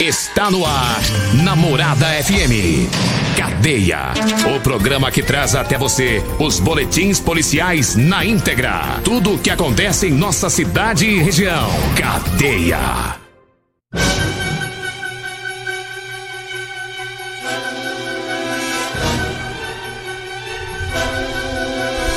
[0.00, 1.00] Está no ar,
[1.44, 2.90] Namorada FM.
[3.36, 4.12] Cadeia.
[4.54, 9.00] O programa que traz até você os boletins policiais na íntegra.
[9.04, 11.70] Tudo o que acontece em nossa cidade e região.
[11.96, 13.23] Cadeia.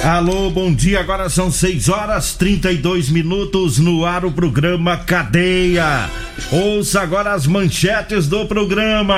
[0.07, 1.01] Alô, bom dia.
[1.01, 6.09] Agora são 6 horas 32 minutos no ar o programa Cadeia.
[6.49, 9.17] Ouça agora as manchetes do programa.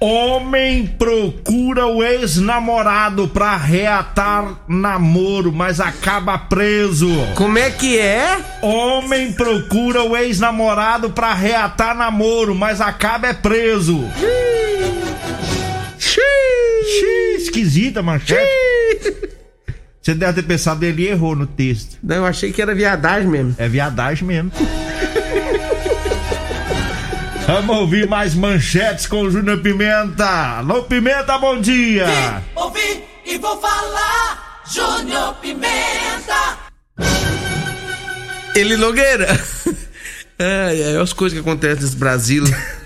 [0.00, 7.08] Homem procura o ex-namorado pra reatar namoro, mas acaba preso.
[7.36, 8.36] Como é que é?
[8.62, 14.10] Homem procura o ex-namorado pra reatar namoro, mas acaba é preso.
[14.18, 14.59] Xiii,
[17.50, 18.48] esquisita manchete.
[20.00, 21.98] Você deve ter pensado ele errou no texto.
[22.02, 23.54] Não, eu achei que era viadagem mesmo.
[23.58, 24.50] É viadagem mesmo.
[27.46, 30.58] Vamos ouvir mais manchetes com o Júnior Pimenta.
[30.58, 32.06] Alô, Pimenta, bom dia.
[32.06, 34.62] Vim, ouvi e vou falar.
[34.72, 36.58] Júnior Pimenta.
[38.54, 39.28] Ele Nogueira.
[40.42, 42.44] É, é as coisas que acontecem nesse Brasil.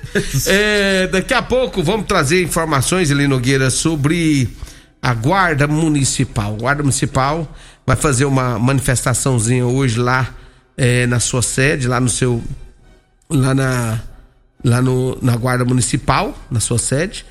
[0.46, 4.48] É, daqui a pouco vamos trazer informações, Eli Nogueira, sobre
[5.04, 6.54] a Guarda Municipal.
[6.54, 7.46] A Guarda Municipal
[7.86, 10.34] vai fazer uma manifestaçãozinha hoje lá
[10.78, 12.42] é, na sua sede, lá no seu.
[13.28, 14.00] lá na.
[14.64, 17.26] lá no, na Guarda Municipal, na sua sede.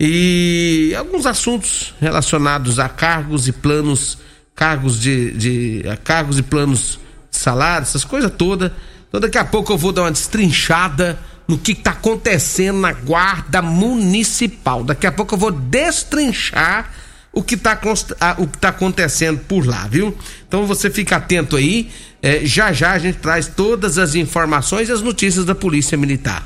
[0.00, 4.16] E alguns assuntos relacionados a cargos e planos,
[4.54, 5.32] cargos de.
[5.32, 6.98] de cargos e planos
[7.30, 8.72] de salário, essas coisas todas.
[9.08, 13.60] Então daqui a pouco eu vou dar uma destrinchada no que está acontecendo na guarda
[13.60, 14.82] municipal.
[14.82, 16.90] Daqui a pouco eu vou destrinchar
[17.32, 20.16] o que está tá acontecendo por lá, viu?
[20.46, 21.90] Então você fica atento aí.
[22.22, 26.44] É, já já a gente traz todas as informações e as notícias da Polícia Militar.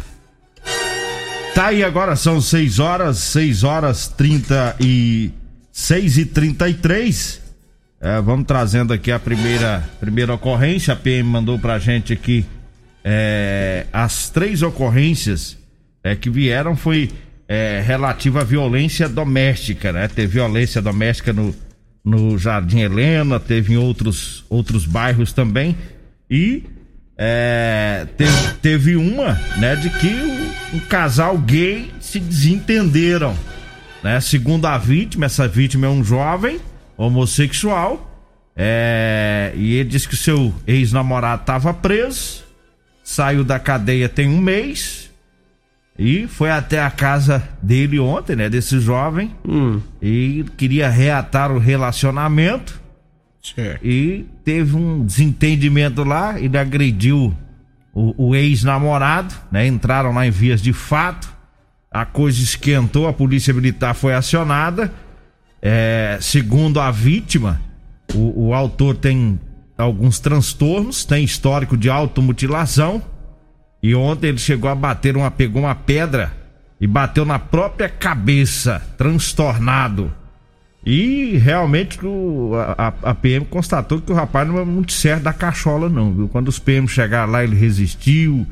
[1.54, 5.30] Tá aí agora, são 6 horas, 6 horas 30 e
[5.72, 7.44] 6 e 33
[8.04, 10.92] é, Vamos trazendo aqui a primeira, primeira ocorrência.
[10.92, 12.44] A PM mandou pra gente aqui
[13.02, 15.56] é, as três ocorrências
[16.02, 17.10] é, que vieram foi
[17.48, 20.08] é, relativa à violência doméstica, né?
[20.08, 21.54] Teve violência doméstica no,
[22.04, 25.76] no Jardim Helena, teve em outros, outros bairros também.
[26.30, 26.64] E
[27.16, 33.36] é, teve, teve uma, né, de que um, um casal gay se desentenderam,
[34.02, 34.20] né?
[34.20, 36.58] Segundo a vítima, essa vítima é um jovem
[36.96, 38.10] homossexual,
[38.56, 42.44] é, e ele disse que seu ex-namorado estava preso,
[43.02, 45.03] saiu da cadeia tem um mês
[45.98, 51.58] e foi até a casa dele ontem, né, desse jovem, Hum, e queria reatar o
[51.58, 52.80] relacionamento
[53.42, 53.86] certo.
[53.86, 57.32] e teve um desentendimento lá, ele agrediu
[57.94, 59.66] o, o ex-namorado, né?
[59.66, 61.32] Entraram lá em vias de fato,
[61.90, 64.92] a coisa esquentou, a polícia militar foi acionada.
[65.62, 67.60] É, segundo a vítima,
[68.12, 69.38] o, o autor tem
[69.78, 73.00] alguns transtornos, tem histórico de automutilação.
[73.86, 76.32] E ontem ele chegou a bater uma, pegou uma pedra
[76.80, 80.10] e bateu na própria cabeça, transtornado.
[80.86, 85.34] E realmente o- a, a- PM constatou que o rapaz não é muito certo da
[85.34, 86.28] cachola, não, viu?
[86.28, 88.46] Quando os PM chegaram lá, ele resistiu,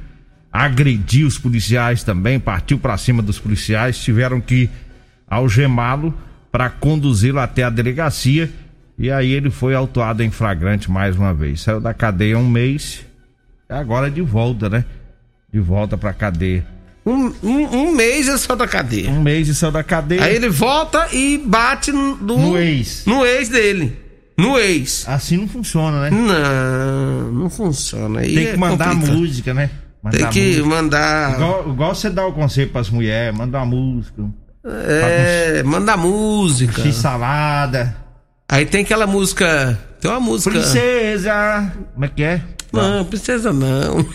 [0.53, 4.69] agrediu os policiais também, partiu pra cima dos policiais, tiveram que
[5.27, 6.15] algemá-lo
[6.51, 8.51] para conduzi-lo até a delegacia.
[8.99, 11.63] E aí ele foi autuado em flagrante mais uma vez.
[11.63, 13.03] Saiu da cadeia um mês,
[13.67, 14.85] agora é de volta, né?
[15.53, 16.65] De volta pra cadeia.
[17.05, 19.11] Um, um, um mês ele saiu da cadeia.
[19.11, 20.23] Um mês e saiu da cadeia.
[20.25, 23.03] Aí ele volta e bate no, no, No ex.
[23.07, 23.99] No ex dele.
[24.39, 25.07] No ex.
[25.09, 26.11] Assim não funciona, né?
[26.11, 28.21] Não, não funciona.
[28.21, 29.17] Aí Tem é que mandar complicado.
[29.19, 29.71] música, né?
[30.03, 30.67] Mandar Tem que música.
[30.67, 31.35] mandar.
[31.35, 34.25] Igual, igual você dá o conselho pras mulheres, manda uma música.
[34.65, 36.83] É, mandar música.
[36.83, 37.97] X salada.
[38.49, 39.79] Aí tem aquela música.
[40.01, 40.51] Tem uma música.
[40.53, 41.73] Princesa.
[41.95, 42.41] Como é que é?
[42.73, 44.07] Não, princesa não.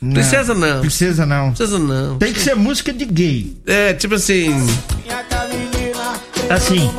[0.00, 0.14] Não.
[0.14, 0.80] Princesa não.
[0.80, 1.46] Princesa não.
[1.48, 2.18] Princesa não.
[2.18, 3.56] Tem que ser música de gay.
[3.66, 4.48] É, tipo assim.
[6.48, 6.90] Assim.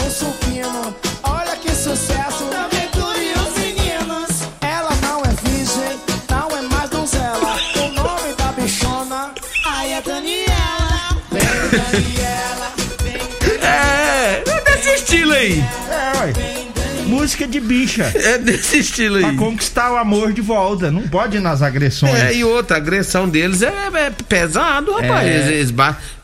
[4.62, 6.00] Ela não é virgem,
[6.30, 7.58] não é mais donzela.
[7.76, 9.32] O nome da bichona,
[9.66, 11.18] aí é Daniela.
[11.32, 12.72] Vem, Daniela.
[13.62, 15.60] É, é, desse estilo aí.
[15.60, 16.71] É.
[17.12, 18.12] Música de bicha.
[18.22, 19.36] É desse estilo Pra aí.
[19.36, 20.90] conquistar o amor de volta.
[20.92, 22.14] Não pode ir nas agressões.
[22.16, 25.28] É, e outra, a agressão deles é, é pesado, rapaz.
[25.28, 25.52] É.
[25.54, 25.74] Eles,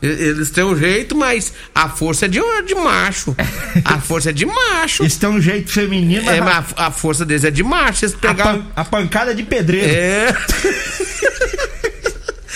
[0.02, 3.36] eles, eles têm um jeito, mas a força é de, de macho.
[3.84, 5.02] A força é de macho.
[5.02, 7.62] Eles têm um jeito feminino, mas É, a, mas a, a força deles é de
[7.62, 8.04] macho.
[8.04, 8.58] Eles a pegaram.
[8.62, 9.88] pan- a pancada de pedreiro.
[9.88, 10.34] É.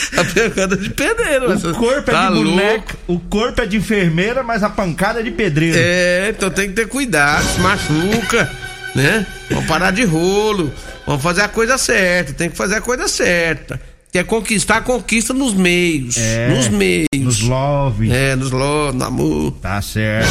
[0.16, 1.52] a pegada de pedreiro.
[1.52, 5.22] O corpo é tá de boneca, o corpo é de enfermeira, mas a pancada é
[5.22, 5.76] de pedreiro.
[5.78, 8.50] É, então tem que ter cuidado, se machuca,
[8.94, 9.26] né?
[9.50, 10.72] Vamos parar de rolo,
[11.06, 13.80] vamos fazer a coisa certa, tem que fazer a coisa certa.
[14.12, 16.18] Quer conquistar, conquista nos meios.
[16.18, 17.06] É, nos meios.
[17.16, 18.12] Nos love.
[18.12, 19.52] É, nos love, no amor.
[19.62, 20.28] Tá certo.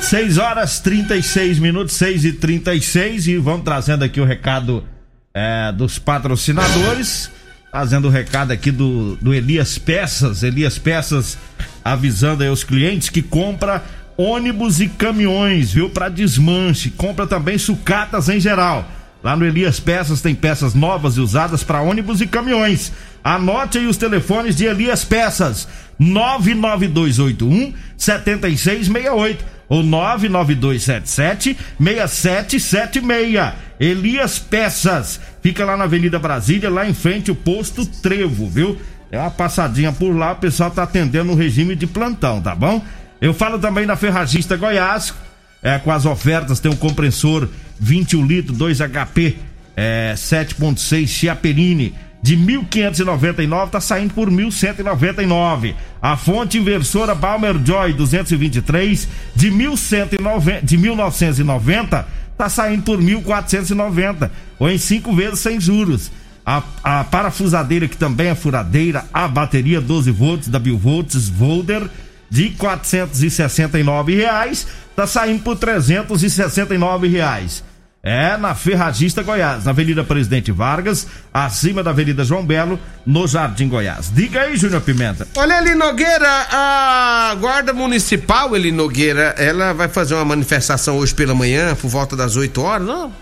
[0.00, 4.84] 6 horas 36 minutos, 6 e 36 e vamos trazendo aqui o recado
[5.32, 7.30] é, dos patrocinadores.
[7.76, 10.42] Trazendo o recado aqui do, do Elias Peças.
[10.42, 11.36] Elias Peças
[11.84, 13.84] avisando aí os clientes que compra
[14.16, 15.90] ônibus e caminhões, viu?
[15.90, 16.88] Para desmanche.
[16.88, 18.90] Compra também sucatas em geral.
[19.22, 22.92] Lá no Elias Peças tem peças novas e usadas para ônibus e caminhões.
[23.22, 25.68] Anote aí os telefones de Elias Peças:
[25.98, 33.54] 99281 7668 ou 99277 6776.
[33.78, 35.20] Elias Peças.
[35.42, 38.80] Fica lá na Avenida Brasília, lá em frente o posto Trevo, viu?
[39.10, 42.82] É uma passadinha por lá, o pessoal tá atendendo o regime de plantão, tá bom?
[43.20, 45.14] Eu falo também da Ferragista Goiás,
[45.62, 47.48] é, com as ofertas, tem um compressor
[47.78, 49.36] 21 litros, 2 HP,
[49.76, 55.74] é, 7.6 Chiaperini, de 1.599 tá saindo por 1.199.
[56.00, 64.68] A fonte inversora Balmer Joy 223 de 1.190 de 1990 tá saindo por 1.490 ou
[64.68, 66.10] em cinco vezes sem juros.
[66.44, 71.88] A, a parafusadeira que também é furadeira, a bateria 12 volts da Bilvolts Volder
[72.30, 77.64] de 469 reais tá saindo por 369 reais.
[78.06, 83.68] É na Ferragista Goiás, na Avenida Presidente Vargas, acima da Avenida João Belo, no Jardim
[83.68, 84.12] Goiás.
[84.14, 85.26] Diga aí, Júnior Pimenta.
[85.34, 91.34] Olha ali, Nogueira, a Guarda Municipal, Eli Nogueira, ela vai fazer uma manifestação hoje pela
[91.34, 93.12] manhã, por volta das 8 horas, não?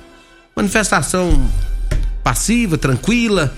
[0.55, 1.51] Manifestação
[2.23, 3.55] passiva, tranquila,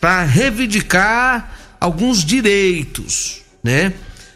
[0.00, 3.92] para reivindicar alguns direitos, né?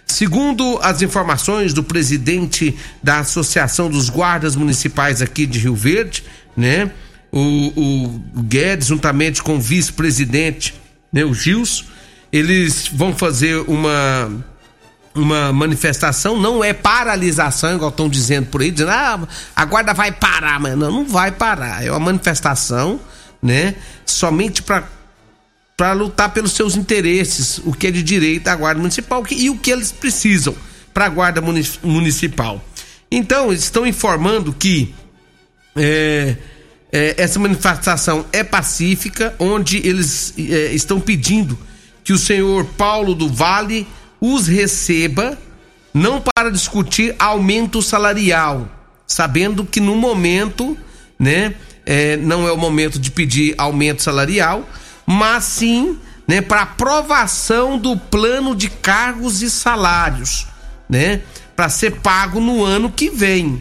[0.09, 6.25] Segundo as informações do presidente da Associação dos Guardas Municipais aqui de Rio Verde,
[6.57, 6.91] né?
[7.31, 7.39] O,
[7.77, 10.75] o Guedes, juntamente com o vice-presidente,
[11.13, 11.85] né, o Gils,
[12.33, 14.31] eles vão fazer uma
[15.15, 19.19] uma manifestação, não é paralisação, igual estão dizendo por aí, dizendo, ah,
[19.57, 21.85] a guarda vai parar, mas não, não vai parar.
[21.85, 23.01] É uma manifestação,
[23.43, 23.75] né?
[24.07, 24.85] Somente para
[25.79, 29.57] para lutar pelos seus interesses, o que é de direito da Guarda Municipal e o
[29.57, 30.53] que eles precisam
[30.93, 32.61] para a Guarda Muni- Municipal.
[33.09, 34.93] Então, estão informando que
[35.77, 36.37] é,
[36.91, 41.57] é, essa manifestação é pacífica, onde eles é, estão pedindo
[42.03, 43.87] que o senhor Paulo do Vale
[44.21, 45.39] os receba,
[45.95, 48.69] não para discutir aumento salarial,
[49.07, 50.77] sabendo que no momento,
[51.17, 51.55] né,
[51.87, 54.69] é, não é o momento de pedir aumento salarial,
[55.11, 60.47] mas sim, né, para aprovação do plano de cargos e salários,
[60.87, 61.23] né,
[61.57, 63.59] para ser pago no ano que vem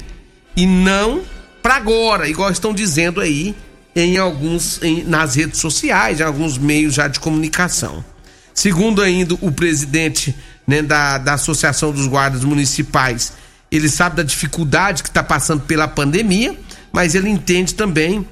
[0.58, 1.22] e não
[1.64, 3.56] para agora, igual estão dizendo aí
[3.96, 8.04] em alguns em- nas redes sociais, em alguns meios já de comunicação.
[8.54, 10.36] Segundo ainda o presidente
[10.68, 13.32] né, da, da Associação dos Guardas Municipais,
[13.72, 16.58] ele sabe da dificuldade que está passando pela pandemia,
[16.92, 18.28] mas ele entende também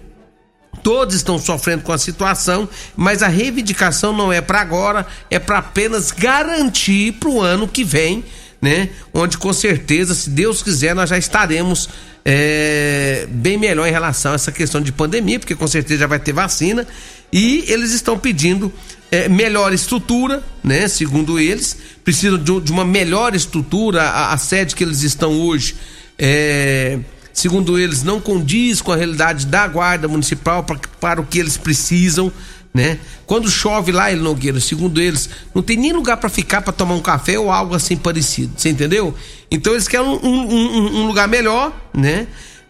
[0.86, 5.58] Todos estão sofrendo com a situação, mas a reivindicação não é para agora, é para
[5.58, 8.24] apenas garantir para o ano que vem,
[8.62, 8.90] né?
[9.12, 11.90] Onde com certeza, se Deus quiser, nós já estaremos
[12.24, 16.20] é, bem melhor em relação a essa questão de pandemia, porque com certeza já vai
[16.20, 16.86] ter vacina.
[17.34, 18.72] E eles estão pedindo
[19.10, 20.88] é, melhor estrutura, né?
[20.88, 24.04] Segundo eles, precisam de, de uma melhor estrutura.
[24.04, 25.76] A, a sede que eles estão hoje
[26.16, 27.00] é,
[27.36, 31.58] segundo eles, não condiz com a realidade da guarda municipal pra, para o que eles
[31.58, 32.32] precisam,
[32.74, 32.98] né?
[33.28, 36.96] Quando chove lá, ele Nogueira, segundo eles, não tem nem lugar para ficar para tomar
[36.96, 39.14] um café ou algo assim parecido, você entendeu?
[39.52, 42.26] Então eles querem um, um- um- um lugar melhor, né?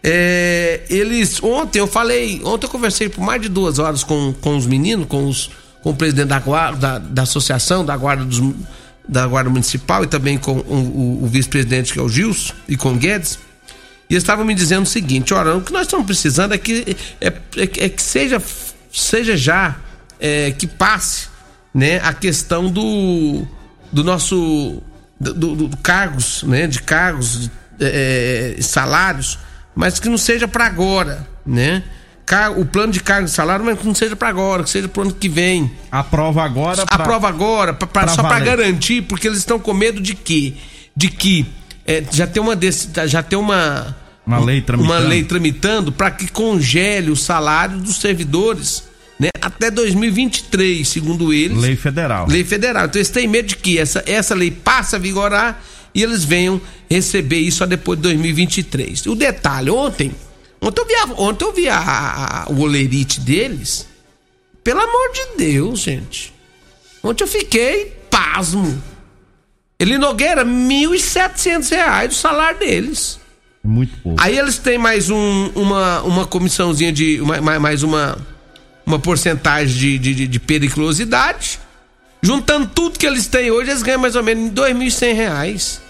[0.08, 4.56] É, eles, ontem eu falei, ontem eu conversei por mais de duas horas com, com
[4.56, 5.50] os meninos, com, os,
[5.82, 8.40] com o presidente da guarda, da, da associação, da guarda dos,
[9.08, 12.76] da guarda municipal e também com o, o- o vice-presidente que é o Gilson e
[12.76, 13.38] com o Guedes.
[14.08, 17.32] E estavam me dizendo o seguinte: olha, o que nós estamos precisando é que, é,
[17.56, 18.40] é que- é que seja,
[18.92, 19.76] seja já
[20.20, 21.28] é, que passe
[21.74, 23.46] né, a questão do,
[23.92, 24.82] do nosso.
[25.18, 26.66] Do, do- do cargos, né?
[26.66, 29.38] De cargos é, salários,
[29.74, 31.82] mas que não seja para agora, né?
[32.56, 35.02] O plano de cargo e salário, mas que não seja para agora, que seja pro
[35.02, 35.70] ano que vem.
[35.92, 36.84] Aprova agora.
[36.84, 40.14] Pra, Aprova agora, pra, pra, pra só para garantir, porque eles estão com medo de
[40.14, 40.54] quê?
[40.94, 41.46] De que
[41.86, 44.92] é, já tem uma desse, já tem uma Uma lei tramitando.
[44.92, 48.82] uma lei tramitando para que congele o salário dos servidores,
[49.18, 49.28] né?
[49.40, 51.56] Até 2023, segundo eles.
[51.58, 52.26] Lei federal.
[52.28, 52.86] Lei federal.
[52.86, 55.62] Então eles têm medo de que essa, essa lei passe a vigorar
[55.94, 59.06] e eles venham receber isso só depois de 2023.
[59.06, 60.12] O detalhe, ontem,
[60.60, 63.86] ontem eu vi, a, ontem eu vi a- a- o olerite deles.
[64.62, 66.34] Pelo amor de Deus, gente.
[67.02, 68.82] Ontem eu fiquei pasmo.
[69.78, 73.18] Ele Nogueira, 1.700 reais o salário deles.
[73.62, 74.20] Muito pouco.
[74.22, 77.20] Aí eles têm mais um, uma, uma comissãozinha de.
[77.20, 78.16] uma- mais uma,
[78.86, 81.58] uma porcentagem de, de, de- de periculosidade.
[82.22, 85.80] Juntando tudo que eles têm hoje, eles ganham mais ou menos 2.100 reais.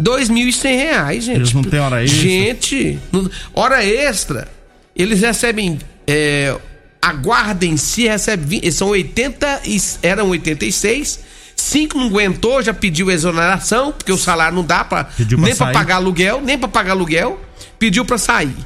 [0.00, 1.36] 2.100 reais, gente.
[1.36, 2.18] Eles não têm hora extra?
[2.18, 4.48] Gente, não- hora extra.
[4.96, 5.78] Eles recebem.
[6.06, 6.56] É,
[7.00, 8.44] a guarda em si recebe.
[8.46, 9.60] 20, eles são 80.
[9.66, 11.20] e- Eram 86.
[11.62, 15.72] Cinco não aguentou, já pediu exoneração, porque o salário não dá pra, Pediu nem sair.
[15.72, 17.40] pagar aluguel, nem pra pagar aluguel.
[17.78, 18.56] Pediu pra sair.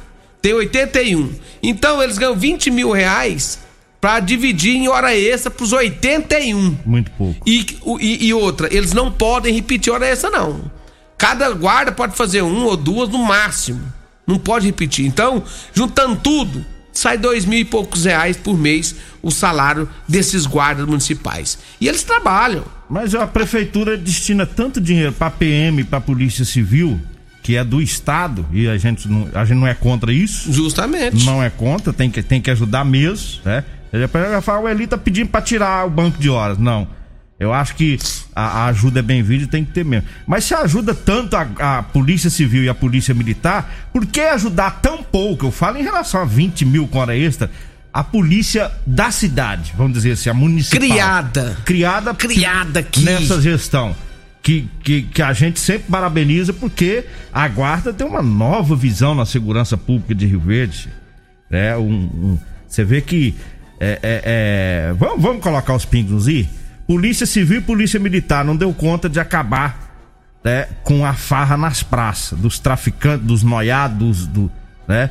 [0.41, 1.31] Tem 81.
[1.61, 3.59] Então eles ganham 20 mil reais
[4.01, 6.75] pra dividir em hora extra pros 81.
[6.85, 7.39] Muito pouco.
[7.45, 7.65] E,
[7.99, 10.71] e, e outra, eles não podem repetir hora extra, não.
[11.19, 13.81] Cada guarda pode fazer um ou duas no máximo.
[14.25, 15.05] Não pode repetir.
[15.05, 20.87] Então, juntando tudo, sai dois mil e poucos reais por mês o salário desses guardas
[20.87, 21.59] municipais.
[21.79, 22.63] E eles trabalham.
[22.89, 26.99] Mas a prefeitura destina tanto dinheiro pra PM, pra Polícia Civil,
[27.43, 30.51] que é do Estado, e a gente não, a gente não é contra isso.
[30.51, 31.25] Justamente.
[31.25, 33.63] Não é contra, tem que, tem que ajudar mesmo, né?
[33.91, 36.57] Ele vai falar, o Eli tá pedindo pra tirar o banco de horas.
[36.57, 36.87] Não.
[37.39, 37.97] Eu acho que
[38.35, 40.07] a, a ajuda é bem-vinda e tem que ter mesmo.
[40.25, 44.81] Mas se ajuda tanto a, a Polícia Civil e a Polícia Militar, por que ajudar
[44.81, 45.45] tão pouco?
[45.45, 47.51] Eu falo em relação a 20 mil com hora extra,
[47.93, 50.79] a polícia da cidade, vamos dizer assim, a municipal.
[50.87, 51.57] Criada.
[51.65, 52.13] Criada.
[52.13, 53.03] Criada aqui.
[53.03, 53.95] Nessa gestão.
[54.41, 57.03] Que, que, que a gente sempre parabeniza porque
[57.33, 60.87] a guarda tem uma nova visão na segurança pública de Rio Verde.
[61.51, 63.35] É, um, um- você vê que.
[63.79, 64.21] é, é,
[64.89, 66.47] é, vamos, vamos colocar os pingos i?
[66.87, 69.85] Polícia Civil e Polícia Militar não deu conta de acabar
[70.43, 74.49] né, com a farra nas praças, dos traficantes, dos noiados, do,
[74.87, 75.09] né?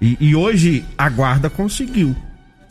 [0.00, 2.14] E, e hoje a guarda conseguiu,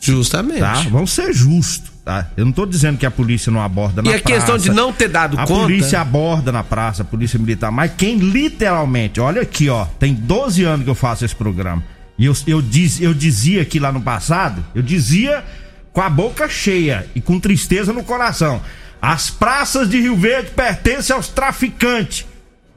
[0.00, 0.60] Justamente.
[0.60, 0.74] tá?
[0.90, 2.28] Vamos ser justos, tá?
[2.36, 4.34] Eu não tô dizendo que a polícia não aborda na E a praça.
[4.34, 5.62] questão de não ter dado A conta.
[5.62, 10.62] polícia aborda na praça, a polícia militar, mas quem literalmente, olha aqui, ó, tem 12
[10.64, 11.82] anos que eu faço esse programa.
[12.18, 15.44] E eu, eu, diz, eu dizia aqui lá no passado, eu dizia
[15.92, 18.62] com a boca cheia e com tristeza no coração.
[19.02, 22.24] As praças de Rio Verde pertencem aos traficantes.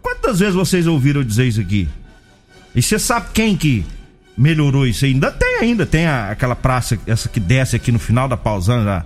[0.01, 1.87] Quantas vezes vocês ouviram eu dizer isso aqui?
[2.75, 3.85] E você sabe quem que
[4.39, 5.05] melhorou isso?
[5.05, 9.05] Ainda tem ainda, tem a- aquela praça, essa que desce aqui no final da Pausana,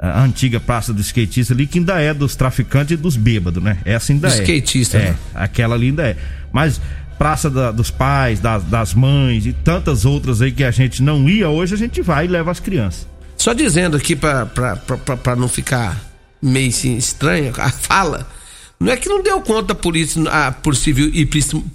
[0.00, 3.62] a, a antiga praça do skatista ali, que ainda é dos traficantes e dos bêbados,
[3.62, 3.78] né?
[3.84, 4.38] Essa ainda Do é.
[4.42, 5.16] skatista, É, né?
[5.34, 6.16] aquela ali ainda é.
[6.52, 6.80] Mas
[7.18, 11.28] praça da- dos pais, das, das mães e tantas outras aí que a gente não
[11.28, 13.06] ia, hoje a gente vai e leva as crianças.
[13.36, 16.00] Só dizendo aqui pra não ficar
[16.42, 18.26] meio assim, estranha a fala,
[18.80, 21.26] não é que não deu conta da polícia, a polícia civil e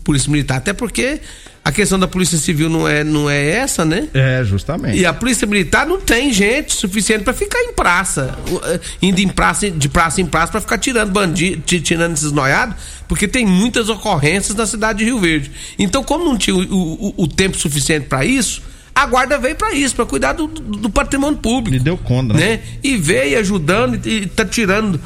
[0.03, 1.19] polícia militar, até porque
[1.65, 4.09] a questão da polícia civil não é, não é essa, né?
[4.13, 4.97] É, justamente.
[4.97, 9.27] E a polícia militar não tem gente suficiente pra ficar em praça, uh, indo em
[9.29, 12.75] praça, de praça em praça pra ficar tirando bandido, ti- tirando esses noiados,
[13.07, 15.51] porque tem muitas ocorrências na cidade de Rio Verde.
[15.79, 18.61] Então, como não tinha o, o- o tempo suficiente pra isso,
[18.95, 21.77] a guarda veio pra isso, pra cuidar do, do- patrimônio público.
[21.77, 22.39] E deu conta, né?
[22.39, 22.59] né?
[22.83, 24.99] E veio ajudando e, e tá tirando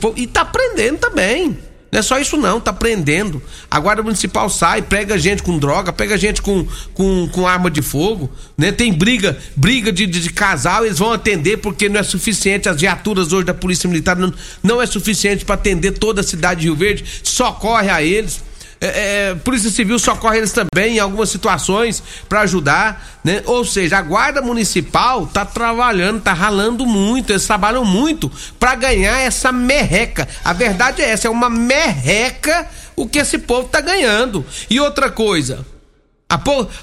[0.00, 1.56] povo e tá prendendo também.
[1.94, 3.40] Não é só isso não, tá prendendo.
[3.70, 7.82] A guarda municipal sai, pega gente com droga, pega gente com, com, com arma de
[7.82, 8.72] fogo, né?
[8.72, 12.80] Tem briga, briga de, de, de casal, eles vão atender porque não é suficiente, as
[12.80, 16.66] viaturas hoje da Polícia Militar não, não é suficiente para atender toda a cidade de
[16.66, 18.42] Rio Verde, socorre a eles.
[18.80, 23.42] É, é, Polícia Civil socorre eles também em algumas situações para ajudar, né?
[23.46, 29.18] Ou seja, a guarda municipal tá trabalhando, tá ralando muito, eles trabalham muito para ganhar
[29.20, 30.28] essa merreca.
[30.44, 34.44] A verdade é essa, é uma merreca o que esse povo tá ganhando.
[34.68, 35.64] E outra coisa,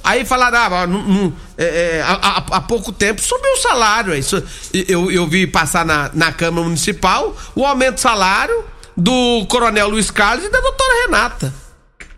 [0.04, 4.14] aí falaram, ah, não- não, é, é, há, há- há pouco tempo subiu o salário.
[4.14, 4.42] é Isso,
[4.74, 8.64] eu, eu vi passar na, na Câmara Municipal o aumento do salário
[8.96, 11.54] do Coronel Luiz Carlos e da doutora Renata.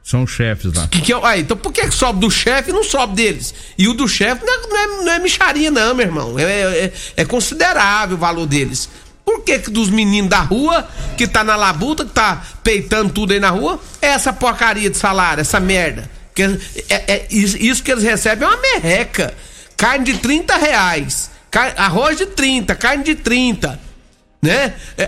[0.04, 0.86] São chefes lá.
[0.88, 3.54] Que, que, é- ah, então por que sobe do chefe e não sobe deles?
[3.78, 6.38] E o do chefe não é, não, é, não é micharia, não, meu irmão.
[6.38, 8.90] É, é, é considerável o valor deles.
[9.24, 10.86] Por que, que dos meninos da rua,
[11.18, 14.98] que tá na labuta, que tá peitando tudo aí na rua, é essa porcaria de
[14.98, 16.10] salário, essa merda?
[16.36, 19.34] Que é, é- isso, isso que eles recebem é uma merreca.
[19.78, 23.80] Carne de 30 reais, car- arroz de 30, carne de 30
[24.44, 24.74] né?
[24.98, 25.08] É,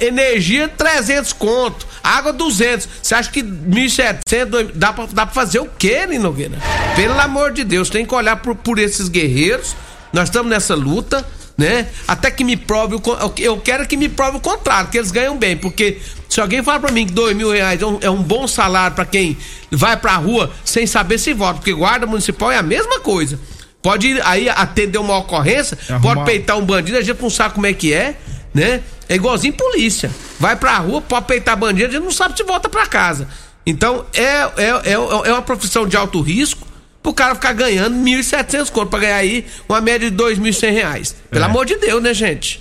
[0.00, 2.86] é, energia 300 conto, água 200.
[3.02, 6.58] Você acha que 1.700 dois- dá pra, dá pra fazer o quê, Nino Nogueira?
[6.94, 9.74] Pelo amor de Deus, tem que olhar por, por esses guerreiros.
[10.12, 11.26] Nós estamos nessa luta,
[11.56, 11.88] né?
[12.06, 13.02] Até que me prove o
[13.38, 15.98] eu quero que me prove o contrário, que eles ganham bem, porque
[16.28, 18.94] se alguém falar pra mim que dois mil reais é um, é um bom salário
[18.94, 19.36] pra quem
[19.72, 23.38] vai pra rua sem saber se vota, porque guarda municipal é a mesma coisa.
[23.82, 27.54] Pode ir aí atender uma ocorrência, Arrumar- pode peitar um bandido, a gente não sabe
[27.54, 28.16] como é que é,
[28.54, 28.80] né?
[29.08, 30.10] É igualzinho polícia.
[30.38, 33.28] Vai pra rua, pode peitar bandido, não sabe se volta pra casa.
[33.66, 34.98] Então, é, é, é, é
[35.32, 36.66] uma profissão de alto risco
[37.02, 41.16] pro cara ficar ganhando 1.700 conto pra ganhar aí uma média de 2.100 reais.
[41.30, 41.48] Pelo É.
[41.48, 42.58] amor de Deus, né, gente?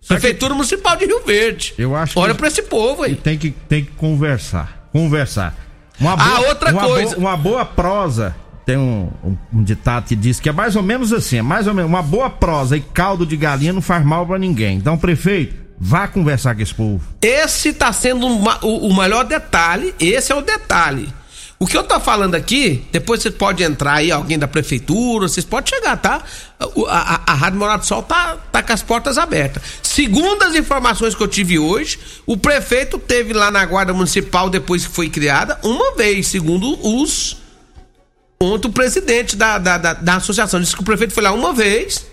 [0.00, 1.74] Só que- Prefeitura Municipal de Rio Verde.
[1.78, 3.14] Eu acho que- Olha pra esse povo E aí.
[3.16, 4.88] tem que, tem que conversar.
[4.92, 5.54] Conversar.
[6.00, 7.14] Uma Ah, outra uma coisa.
[7.16, 8.34] boa- uma boa prosa.
[8.64, 11.66] Tem um, um, um ditado que diz que é mais ou menos assim: é mais
[11.66, 11.88] ou menos.
[11.90, 14.76] Uma boa prosa e caldo de galinha não faz mal pra ninguém.
[14.76, 17.00] Então, prefeito, vá conversar com esse povo.
[17.20, 19.94] Esse tá sendo uma- o, o maior detalhe.
[19.98, 21.12] Esse é o detalhe.
[21.58, 25.46] O que eu tô falando aqui, depois você pode entrar aí, alguém da prefeitura, vocês
[25.46, 26.20] podem chegar, tá?
[26.58, 29.62] A, a, a Rádio Morado do Sol tá, tá com as portas abertas.
[29.80, 34.84] Segundo as informações que eu tive hoje, o prefeito teve lá na Guarda Municipal, depois
[34.84, 37.36] que foi criada, uma vez, segundo os.
[38.42, 41.52] Ontem o presidente da, da, da, da associação disse que o prefeito foi lá uma
[41.52, 42.04] vez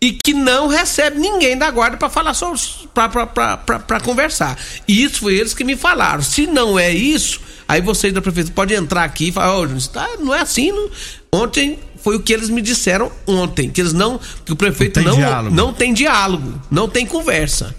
[0.00, 2.60] e que não recebe ninguém da guarda para falar sobre
[2.94, 4.56] para conversar.
[4.86, 6.22] E isso foi eles que me falaram.
[6.22, 9.86] Se não é isso, aí vocês da prefeitura podem entrar aqui e falar, ô, Júnior,
[9.88, 10.70] tá, não é assim.
[10.70, 10.90] Não.
[11.32, 15.04] Ontem foi o que eles me disseram ontem, que eles não, que o prefeito Não
[15.04, 15.56] tem não diálogo.
[15.56, 17.74] não tem diálogo, não tem conversa.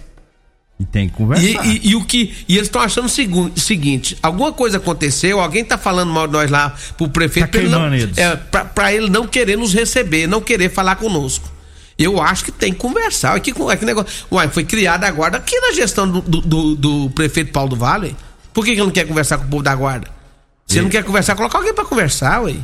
[0.78, 1.64] E tem que conversar.
[1.66, 5.40] E, e- e o que e eles estão achando o segu- seguinte: alguma coisa aconteceu,
[5.40, 8.18] alguém tá falando mal de nós lá pro prefeito Tá pra ele, não, eles.
[8.18, 11.50] é, pra, pra ele não querer nos receber, não querer falar conosco.
[11.98, 13.40] Eu acho que tem que conversar.
[13.40, 14.26] Que, olha que negócio.
[14.30, 17.76] Uai, foi criada a guarda aqui na gestão do, do, do- do prefeito Paulo do
[17.76, 18.14] Vale.
[18.52, 20.08] Por que, que ele não quer conversar com o povo da guarda?
[20.66, 22.54] Se ele não quer conversar, coloca alguém pra conversar, ué.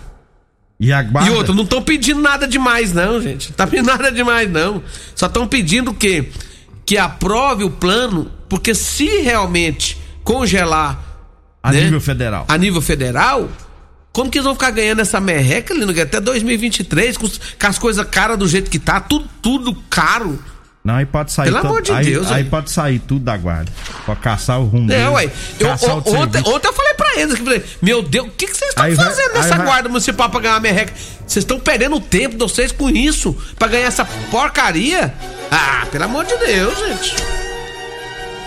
[0.78, 1.30] E a guarda.
[1.30, 3.48] E outra, não estão pedindo nada demais, não, gente.
[3.50, 4.82] Não tá pedindo nada demais, não.
[5.14, 6.28] Só estão pedindo o quê?
[6.84, 10.98] Que aprove o plano, porque se realmente congelar
[11.62, 12.44] a né, nível federal.
[12.48, 13.48] a nível federal,
[14.12, 15.92] como que eles vão ficar ganhando essa merreca, Lino?
[16.00, 20.38] Até 2023, com, com as coisas caras do jeito que tá, tudo, tudo caro.
[20.84, 21.44] Não, aí pode sair.
[21.46, 22.50] Pelo amor de aí, Deus, Aí hein?
[22.50, 23.70] pode sair tudo da guarda.
[24.04, 24.92] Pra caçar o rumo.
[24.92, 25.30] É, ué.
[25.60, 28.70] Eu, o- ontem, ontem eu falei pra eles, falei, meu Deus, o que, que vocês
[28.70, 30.92] estão Aí vai- fazendo aí nessa vai- guarda municipal pra ganhar merreca?
[31.24, 35.14] Vocês estão perdendo o tempo de vocês com isso, pra ganhar essa porcaria?
[35.52, 37.14] Ah, pelo amor de Deus, gente.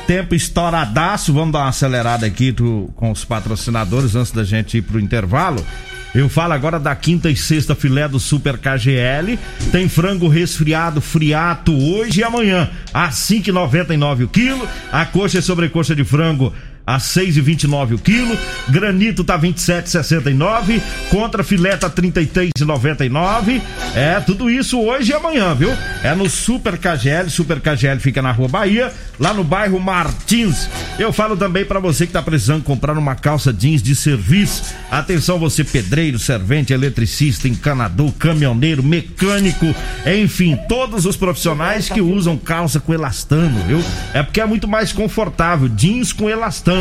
[0.08, 1.32] Tempo estouradaço.
[1.32, 2.54] Vamos dar uma acelerada aqui
[2.96, 5.66] com os patrocinadores antes da gente ir pro intervalo.
[6.14, 9.38] Eu falo agora da quinta e sexta filé do Super KGL.
[9.72, 14.68] Tem frango resfriado, friato hoje e amanhã a 5,99 o quilo.
[14.92, 16.54] A coxa e sobrecoxa de frango
[16.86, 18.38] a 6,29 o quilo.
[18.70, 20.82] Granito tá 27,69.
[21.10, 23.62] Contra filé tá 33,99.
[23.96, 25.72] É tudo isso hoje e amanhã, viu?
[26.04, 27.30] É no Super KGL.
[27.30, 30.70] Super KGL fica na Rua Bahia, lá no bairro Martins.
[31.00, 34.74] Eu falo também pra você que tá precisando comprar uma calça jeans de serviço.
[34.92, 39.66] Atenção você pedreiro, servente, eletricista, encanador, caminhoneiro, mecânico,
[40.06, 43.84] enfim, todos os profissionais que usam calça com elastano, viu?
[44.14, 46.75] É porque é muito mais confortável, jeans com elastano.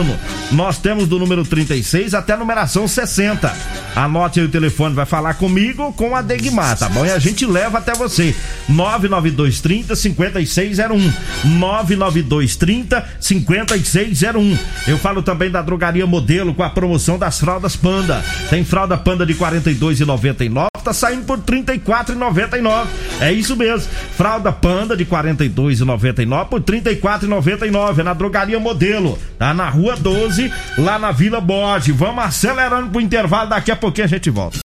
[0.53, 3.55] Nós temos do número 36 até a numeração 60.
[3.95, 7.07] Anote aí o telefone, vai falar comigo com a Degmar, tá bom?
[7.07, 8.35] E a gente leva até você.
[8.69, 11.13] 99230 5601.
[11.59, 14.59] 99230 5601.
[14.89, 18.25] Eu falo também da drogaria modelo com a promoção das fraldas Panda.
[18.51, 22.87] Tem fralda Panda de 42,99, tá saindo por 34,99.
[23.21, 23.89] É isso mesmo.
[24.17, 29.19] Fralda Panda de 42,99 por 34,99 é na drogaria modelo.
[29.39, 31.92] Tá na Rua 12, lá na Vila Bode.
[31.92, 34.59] Vamos acelerando pro intervalo, daqui a pouquinho a gente volta.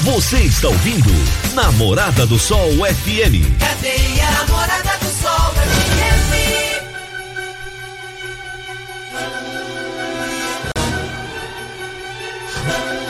[0.00, 1.10] Você está ouvindo
[1.54, 3.58] Namorada do Sol FM.
[3.58, 5.96] Cadeia Namorada do Sol FM.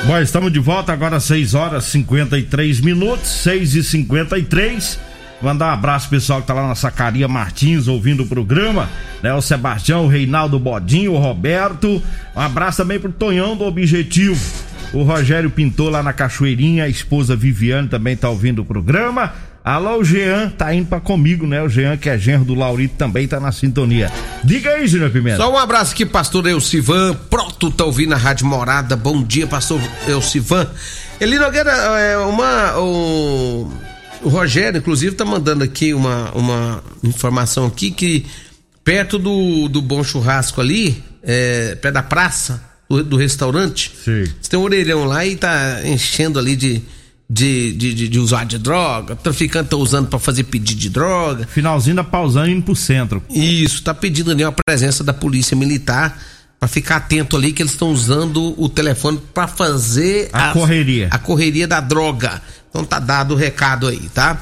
[0.07, 4.99] Bom, estamos de volta agora às 6 horas 53 minutos, 6 e 53
[5.47, 8.91] Mandar um abraço pessoal que tá lá na Sacaria Martins ouvindo o programa,
[9.23, 9.33] né?
[9.33, 12.03] O Sebastião, o Reinaldo Bodinho, o Roberto.
[12.35, 14.45] Um abraço também pro Tonhão do Objetivo.
[14.93, 19.35] O Rogério Pintor lá na Cachoeirinha, a esposa Viviane também tá ouvindo o programa.
[19.65, 21.63] Alô, o Jean tá indo pra comigo, né?
[21.63, 24.11] O Jean, que é genro do Laurito, também tá na sintonia.
[24.43, 25.37] Diga aí, Júnior Pimenta.
[25.37, 27.15] Só um abraço aqui, pastor Elcivan.
[27.31, 28.97] Pronto, tá ouvindo a Rádio Morada.
[28.97, 30.67] Bom dia, pastor Elcivan.
[31.21, 32.79] Eli Nogueira, é uma.
[32.79, 33.71] O,
[34.23, 38.27] o Rogério, inclusive, tá mandando aqui uma, uma informação aqui que
[38.85, 44.25] perto do, do Bom Churrasco ali, é, perto da praça, do, do restaurante, Sim.
[44.41, 46.83] você tem um orelhão lá e tá enchendo ali de.
[47.29, 51.45] De, de, de, de usuário de droga, traficante tá usando para fazer pedido de droga.
[51.49, 53.21] Finalzinho da pausando indo pro centro.
[53.29, 56.23] Isso, tá pedindo ali a presença da polícia militar
[56.61, 61.09] para ficar atento ali que eles estão usando o telefone para fazer A correria.
[61.11, 62.41] A correria da droga.
[62.77, 64.39] Então tá dado o recado aí, tá?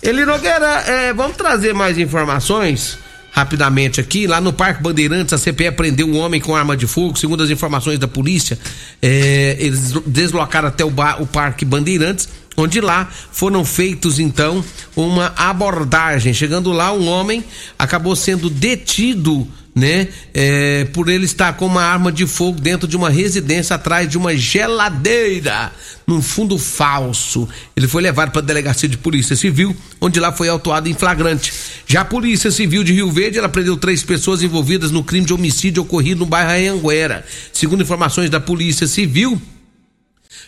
[0.00, 2.96] Eli Nogueira, é, vamos trazer mais informações
[3.32, 4.24] rapidamente aqui.
[4.24, 7.18] Lá no Parque Bandeirantes, a CPE prendeu um homem com arma de fogo.
[7.18, 8.56] Segundo as informações da polícia,
[9.00, 14.64] é, eles deslocaram até o, bar, o Parque Bandeirantes, onde lá foram feitos então
[14.94, 16.32] uma abordagem.
[16.32, 17.44] Chegando lá, um homem
[17.76, 20.08] acabou sendo detido né?
[20.34, 24.18] É, por ele estar com uma arma de fogo dentro de uma residência atrás de
[24.18, 25.72] uma geladeira,
[26.06, 27.48] num fundo falso.
[27.74, 31.52] Ele foi levado para a delegacia de polícia civil, onde lá foi autuado em flagrante.
[31.86, 35.32] Já a polícia civil de Rio Verde, ela prendeu três pessoas envolvidas no crime de
[35.32, 37.24] homicídio ocorrido no bairro Anhanguera.
[37.52, 39.40] Segundo informações da polícia civil,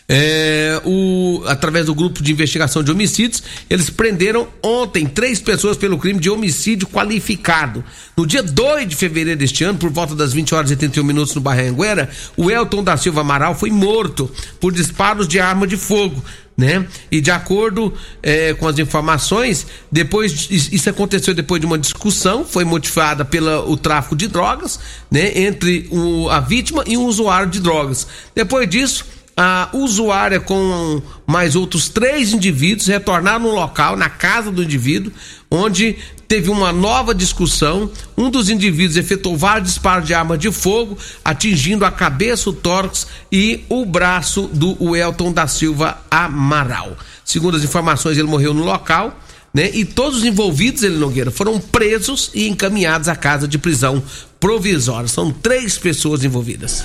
[0.07, 5.97] é, o, através do grupo de investigação de homicídios, eles prenderam ontem três pessoas pelo
[5.97, 7.83] crime de homicídio qualificado.
[8.15, 11.33] No dia 2 de fevereiro deste ano, por volta das 20 horas e 31 minutos
[11.33, 16.23] no Barranguera, o Elton da Silva Amaral foi morto por disparos de arma de fogo.
[16.57, 16.87] Né?
[17.11, 22.63] E de acordo é, com as informações, depois isso aconteceu depois de uma discussão, foi
[22.63, 24.79] motivada pelo tráfico de drogas,
[25.11, 25.37] né?
[25.37, 28.07] Entre o, a vítima e um usuário de drogas.
[28.33, 29.05] Depois disso,
[29.37, 35.11] a usuária com mais outros três indivíduos retornaram no local, na casa do indivíduo,
[35.51, 37.91] onde teve uma nova discussão.
[38.17, 43.07] Um dos indivíduos efetuou vários disparos de arma de fogo, atingindo a cabeça, o tórax
[43.31, 46.97] e o braço do Elton da Silva Amaral.
[47.25, 49.19] Segundo as informações, ele morreu no local.
[49.53, 49.71] Né?
[49.73, 54.03] E todos os envolvidos, ele Nogueira, foram presos e encaminhados à casa de prisão
[54.37, 55.07] provisória.
[55.07, 56.83] São três pessoas envolvidas.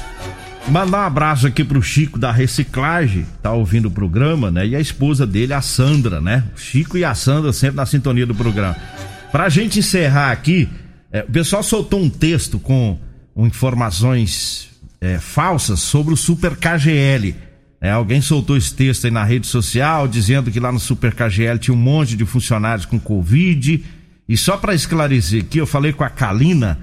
[0.71, 4.65] Mandar um abraço aqui pro Chico da Reciclagem, tá ouvindo o programa, né?
[4.65, 6.45] E a esposa dele, a Sandra, né?
[6.55, 8.77] O Chico e a Sandra sempre na sintonia do programa.
[9.33, 10.69] Pra gente encerrar aqui,
[11.11, 12.97] é, o pessoal soltou um texto com,
[13.37, 14.69] informações
[15.01, 17.35] é, falsas sobre o Super KGL.
[17.81, 21.59] É, alguém soltou esse texto aí na rede social dizendo que lá no Super KGL
[21.59, 23.85] tinha um monte de funcionários com Covid.
[24.29, 26.79] E só para esclarecer aqui, eu falei com a Kalina,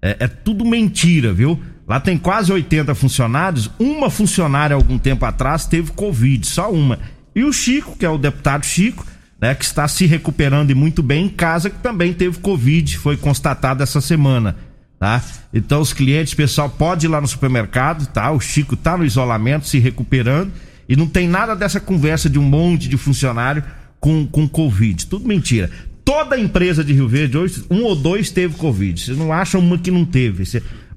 [0.00, 1.60] é, é tudo mentira, viu?
[1.88, 3.70] Lá tem quase 80 funcionários.
[3.78, 6.98] Uma funcionária, algum tempo atrás, teve Covid, só uma.
[7.34, 9.06] E o Chico, que é o deputado Chico,
[9.40, 13.16] né, que está se recuperando e muito bem em casa, que também teve Covid, foi
[13.16, 14.54] constatado essa semana.
[14.98, 15.22] Tá?
[15.54, 18.32] Então, os clientes, pessoal, pode ir lá no supermercado, tá?
[18.32, 20.52] O Chico tá no isolamento, se recuperando.
[20.88, 23.62] E não tem nada dessa conversa de um monte de funcionário
[24.00, 25.06] com, com Covid.
[25.06, 25.70] Tudo mentira
[26.08, 28.98] toda empresa de Rio Verde hoje, um ou dois teve Covid.
[28.98, 30.42] Vocês não acham uma que não teve.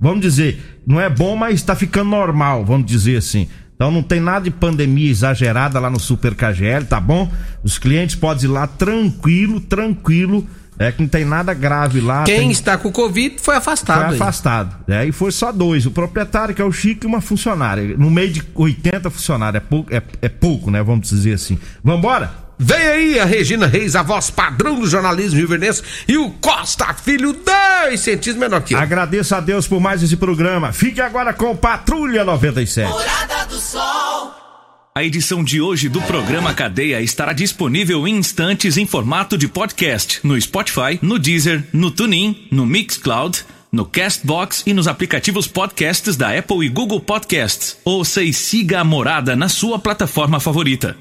[0.01, 3.47] Vamos dizer, não é bom, mas está ficando normal, vamos dizer assim.
[3.75, 7.31] Então não tem nada de pandemia exagerada lá no Super KGL, tá bom?
[7.63, 10.47] Os clientes podem ir lá tranquilo, tranquilo.
[10.77, 12.23] É que não tem nada grave lá.
[12.23, 12.51] Quem tem...
[12.51, 14.07] está com Covid foi afastado.
[14.07, 14.75] Foi afastado.
[14.87, 15.85] É, e foi só dois.
[15.85, 17.95] O proprietário, que é o Chico, e uma funcionária.
[17.97, 19.63] No meio de 80 funcionários.
[19.63, 20.81] É pouco, é, é pouco né?
[20.81, 21.59] Vamos dizer assim.
[21.83, 22.31] Vambora?
[22.63, 27.33] Vem aí a Regina Reis, a voz padrão do jornalismo rioverdense, e o Costa Filho,
[27.33, 28.79] 10 centímetros menor que eu.
[28.79, 30.71] Agradeço a Deus por mais esse programa.
[30.71, 32.87] Fique agora com Patrulha 97.
[32.87, 34.31] Morada do Sol.
[34.93, 40.19] A edição de hoje do programa Cadeia estará disponível em instantes em formato de podcast
[40.23, 46.37] no Spotify, no Deezer, no TuneIn, no Mixcloud, no Castbox e nos aplicativos podcasts da
[46.37, 47.77] Apple e Google Podcasts.
[47.83, 50.95] Ouça e siga a Morada na sua plataforma favorita.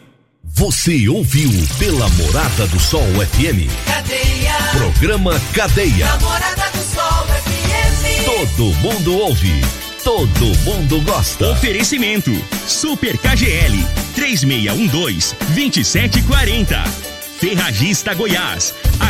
[0.53, 3.67] Você ouviu pela Morada do Sol FM.
[3.87, 4.53] Cadeia.
[4.73, 6.05] Programa Cadeia.
[6.07, 8.25] Namorada do Sol FM.
[8.27, 9.63] Todo mundo ouve.
[10.05, 11.51] Todo mundo gosta.
[11.51, 12.31] Oferecimento:
[12.67, 13.87] Super KGL
[14.17, 16.85] 3612-2740.
[17.39, 19.10] Ferragista Goiás, a